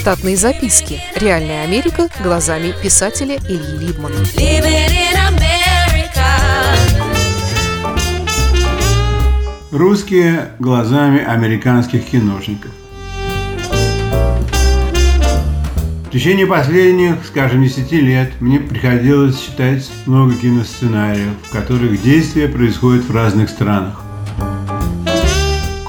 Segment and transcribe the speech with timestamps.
[0.00, 0.98] Штатные записки.
[1.14, 4.16] Реальная Америка глазами писателя Ильи Либмана.
[9.70, 12.70] Русские глазами американских киношников.
[16.06, 23.04] В течение последних, скажем, 10 лет мне приходилось читать много киносценариев, в которых действия происходят
[23.04, 24.02] в разных странах.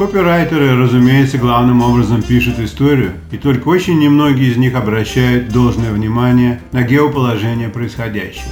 [0.01, 6.59] Копирайтеры, разумеется, главным образом пишут историю, и только очень немногие из них обращают должное внимание
[6.71, 8.49] на геоположение происходящего.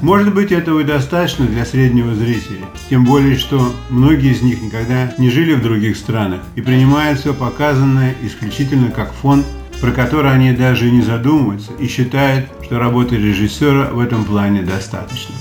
[0.00, 5.12] Может быть, этого и достаточно для среднего зрителя, тем более, что многие из них никогда
[5.18, 9.44] не жили в других странах и принимают все показанное исключительно как фон
[9.82, 15.34] про который они даже не задумываются и считают, что работы режиссера в этом плане достаточно.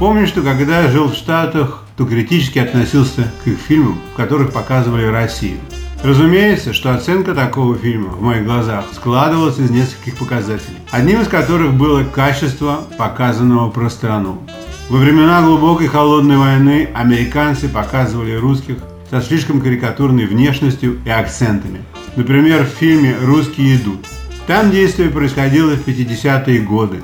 [0.00, 5.04] Помню, что когда жил в Штатах, то критически относился к их фильмам, в которых показывали
[5.04, 5.58] Россию.
[6.02, 11.74] Разумеется, что оценка такого фильма в моих глазах складывалась из нескольких показателей, одним из которых
[11.74, 14.40] было качество показанного про страну.
[14.88, 18.78] Во времена глубокой холодной войны американцы показывали русских
[19.10, 21.82] со слишком карикатурной внешностью и акцентами,
[22.16, 24.06] Например, в фильме «Русские идут».
[24.46, 27.02] Там действие происходило в 50-е годы.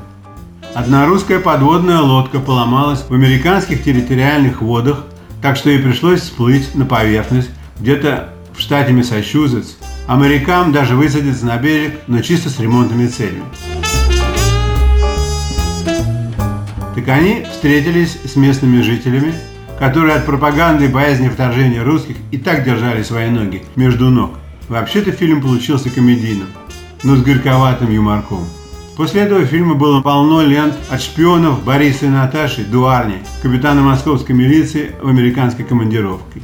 [0.77, 5.07] Одна русская подводная лодка поломалась в американских территориальных водах,
[5.41, 7.49] так что ей пришлось всплыть на поверхность
[7.81, 13.45] где-то в штате Массачусетс, а морякам даже высадиться на берег, но чисто с ремонтными целями.
[16.95, 19.35] Так они встретились с местными жителями,
[19.79, 24.33] которые от пропаганды и боязни вторжения русских и так держали свои ноги между ног–
[24.69, 26.49] Вообще-то фильм получился комедийным,
[27.05, 28.49] но с горьковатым юморком.
[28.97, 34.93] После этого фильма было полно лент от шпионов Бориса и Наташи Дуарни, капитана московской милиции
[35.03, 36.41] в американской командировке.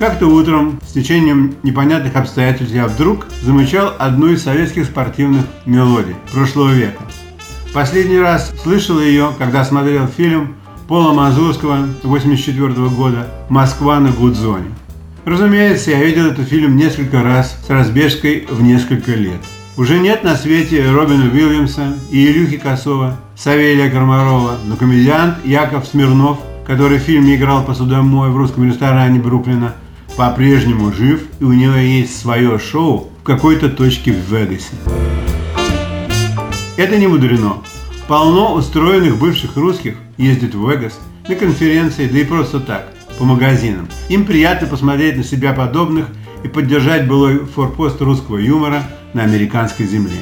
[0.00, 6.72] Как-то утром, с течением непонятных обстоятельств, я вдруг замечал одну из советских спортивных мелодий прошлого
[6.72, 7.04] века.
[7.72, 10.56] Последний раз слышал ее, когда смотрел фильм
[10.88, 14.74] Пола Мазурского 1984 года «Москва на Гудзоне».
[15.24, 19.40] Разумеется, я видел этот фильм несколько раз с разбежкой в несколько лет.
[19.76, 26.38] Уже нет на свете Робина Уильямса и Илюхи Косова, Савелия Кармарова, но комедиант Яков Смирнов,
[26.66, 29.74] который в фильме играл посудомой в русском ресторане Бруклина,
[30.14, 34.74] по-прежнему жив и у него есть свое шоу в какой-то точке в Вегасе.
[36.76, 37.54] Это не мудрено.
[38.08, 43.88] Полно устроенных бывших русских ездит в Вегас на конференции, да и просто так– по магазинам.
[44.08, 46.08] Им приятно посмотреть на себя подобных
[46.42, 48.82] и поддержать былой форпост русского юмора
[49.14, 50.18] на американской земле.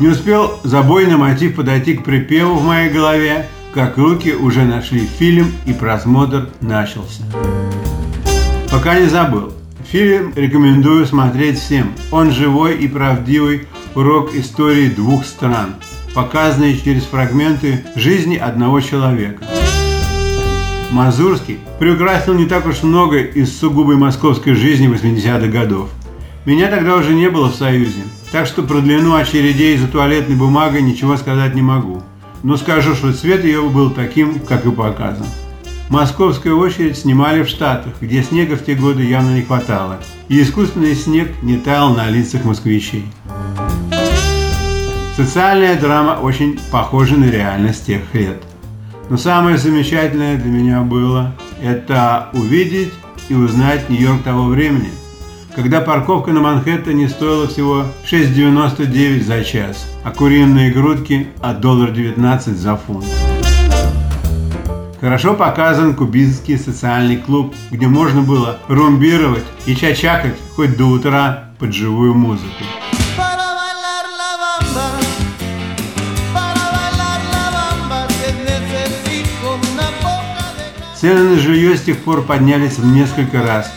[0.00, 5.52] Не успел забойный мотив подойти к припеву в моей голове, как руки уже нашли фильм
[5.66, 7.22] и просмотр начался.
[8.70, 9.52] Пока не забыл.
[9.88, 11.92] Фильм рекомендую смотреть всем.
[12.10, 15.76] Он живой и правдивый урок истории двух стран,
[16.14, 19.44] показанный через фрагменты жизни одного человека.
[20.90, 25.90] Мазурский приукрасил не так уж много из сугубой московской жизни 80-х годов.
[26.44, 30.82] Меня тогда уже не было в Союзе, так что про длину очередей за туалетной бумагой
[30.82, 32.02] ничего сказать не могу.
[32.42, 35.26] Но скажу, что цвет ее был таким, как и показан.
[35.88, 40.94] Московскую очередь снимали в Штатах, где снега в те годы явно не хватало, и искусственный
[40.94, 43.06] снег не таял на лицах москвичей.
[45.16, 48.42] Социальная драма очень похожа на реальность тех лет–
[49.10, 52.92] но самое замечательное для меня было это увидеть
[53.28, 54.90] и узнать Нью-Йорк того времени,
[55.54, 62.56] когда парковка на Манхэттене стоила всего 6,99 за час, а куриные грудки от доллар 19
[62.56, 63.06] за фунт.
[65.00, 71.72] Хорошо показан кубинский социальный клуб, где можно было румбировать и чачакать хоть до утра под
[71.72, 72.64] живую музыку.
[80.96, 83.70] Цены на жилье с тех пор поднялись в несколько раз.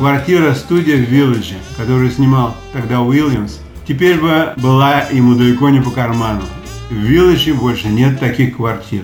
[0.00, 6.40] Квартира-студия в Вилледже, которую снимал тогда Уильямс, теперь бы была ему далеко не по карману.
[6.88, 9.02] В Вилледже больше нет таких квартир.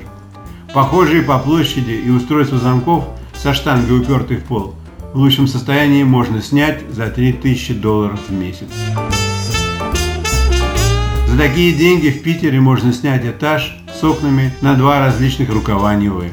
[0.73, 3.05] Похожие по площади и устройству замков
[3.35, 4.75] со штангой упертой в пол
[5.13, 8.69] в лучшем состоянии можно снять за 3000 долларов в месяц.
[11.29, 16.31] За такие деньги в Питере можно снять этаж с окнами на два различных рукава Невы.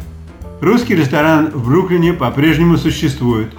[0.62, 3.54] Русский ресторан в Бруклине по-прежнему существует.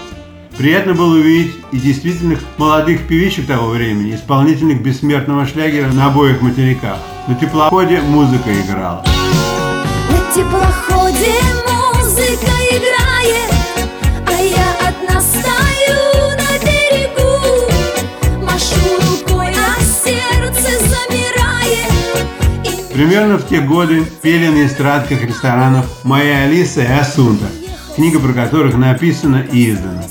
[0.56, 6.98] Приятно было увидеть и действительных молодых певичек того времени, исполнительных бессмертного шлягера на обоих материках.
[7.26, 9.04] На теплоходе музыка играла.
[10.10, 11.34] На теплоходе
[11.66, 13.52] музыка играет,
[14.28, 17.26] а я одна стою на берегу,
[18.44, 21.90] машу рукой, а сердце замирает.
[22.62, 22.94] И...
[22.94, 27.46] Примерно в те годы пели на эстрадках ресторанов «Моя Алиса» и «Асунта»,
[27.96, 30.04] книга про которых написана и издана.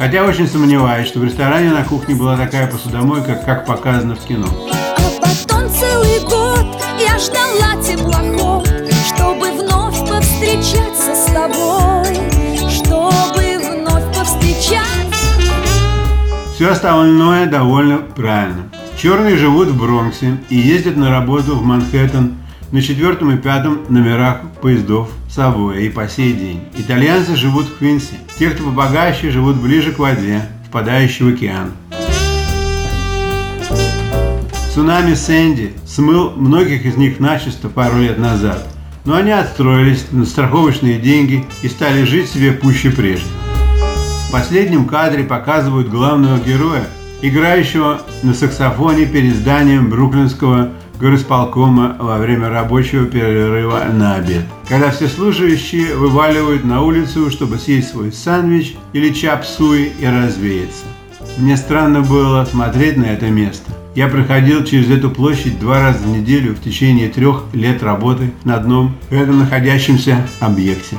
[0.00, 4.46] Хотя очень сомневаюсь, что в ресторане на кухне была такая посудомойка, как показано в кино.
[4.70, 8.66] А потом целый год я ждала теплоход
[9.06, 12.16] Чтобы вновь повстречаться с тобой
[12.70, 14.80] Чтобы вновь повстречаться
[16.54, 18.70] Все остальное довольно правильно.
[18.96, 22.39] Черные живут в Бронксе и ездят на работу в Манхэттен
[22.72, 26.60] на четвертом и пятом номерах поездов Савоя и по сей день.
[26.76, 28.14] Итальянцы живут в Квинсе.
[28.38, 31.72] Те, кто побогаче, живут ближе к воде, впадающей в океан.
[34.72, 38.68] Цунами Сэнди смыл многих из них начисто пару лет назад,
[39.04, 43.32] но они отстроились на страховочные деньги и стали жить себе пуще прежнего.
[44.28, 46.86] В последнем кадре показывают главного героя,
[47.20, 54.44] играющего на саксофоне перед зданием бруклинского горосполкома во время рабочего перерыва на обед.
[54.68, 60.84] Когда все служащие вываливают на улицу, чтобы съесть свой сэндвич или чапсуи и развеяться.
[61.38, 63.70] Мне странно было смотреть на это место.
[63.94, 68.56] Я проходил через эту площадь два раза в неделю в течение трех лет работы на
[68.56, 70.96] одном этом находящемся объекте.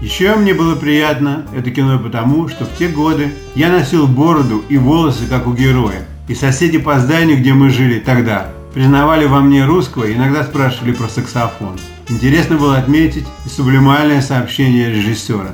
[0.00, 4.76] Еще мне было приятно это кино потому, что в те годы я носил бороду и
[4.76, 6.06] волосы, как у героя.
[6.28, 10.92] И соседи по зданию, где мы жили тогда, признавали во мне русского и иногда спрашивали
[10.92, 11.78] про саксофон.
[12.08, 15.50] Интересно было отметить и сублимальное сообщение режиссера.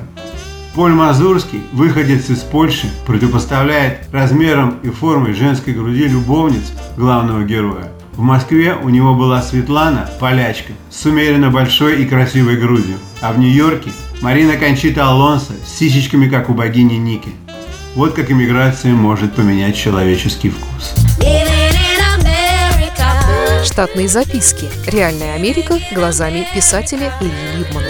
[0.75, 7.91] Поль Мазурский, выходец из Польши, противопоставляет размером и формой женской груди любовниц главного героя.
[8.13, 13.39] В Москве у него была Светлана, полячка, с умеренно большой и красивой грудью, а в
[13.39, 17.29] Нью-Йорке Марина Кончита Алонсо с сисечками, как у богини Ники.
[17.95, 20.93] Вот как иммиграция может поменять человеческий вкус.
[23.65, 24.67] Штатные записки.
[24.87, 27.87] Реальная Америка глазами писателя Ильи Либмана.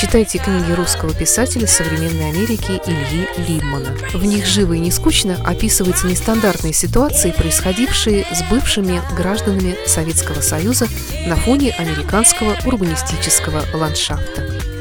[0.00, 3.96] Читайте книги русского писателя современной Америки Ильи Либмана.
[4.14, 10.86] В них живо и не скучно описываются нестандартные ситуации, происходившие с бывшими гражданами Советского Союза
[11.26, 14.55] на фоне американского урбанистического ландшафта.